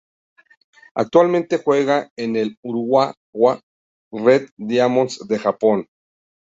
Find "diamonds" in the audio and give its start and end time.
4.57-5.27